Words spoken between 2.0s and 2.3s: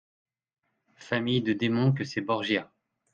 ces